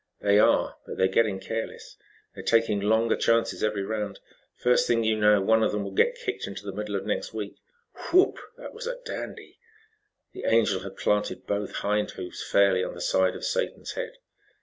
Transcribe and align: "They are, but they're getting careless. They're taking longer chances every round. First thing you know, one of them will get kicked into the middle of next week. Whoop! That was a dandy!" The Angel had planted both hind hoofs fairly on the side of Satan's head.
"They 0.19 0.39
are, 0.39 0.77
but 0.83 0.97
they're 0.97 1.07
getting 1.07 1.39
careless. 1.39 1.95
They're 2.33 2.41
taking 2.41 2.79
longer 2.81 3.15
chances 3.15 3.61
every 3.63 3.83
round. 3.83 4.19
First 4.55 4.87
thing 4.87 5.03
you 5.03 5.15
know, 5.15 5.39
one 5.41 5.61
of 5.61 5.71
them 5.71 5.83
will 5.83 5.91
get 5.93 6.15
kicked 6.25 6.47
into 6.47 6.65
the 6.65 6.71
middle 6.71 6.95
of 6.95 7.05
next 7.05 7.35
week. 7.35 7.59
Whoop! 8.11 8.39
That 8.57 8.73
was 8.73 8.87
a 8.87 8.97
dandy!" 9.05 9.59
The 10.33 10.45
Angel 10.45 10.79
had 10.79 10.97
planted 10.97 11.45
both 11.45 11.71
hind 11.85 12.09
hoofs 12.09 12.41
fairly 12.41 12.83
on 12.83 12.95
the 12.95 12.99
side 13.01 13.35
of 13.35 13.45
Satan's 13.45 13.91
head. 13.91 14.13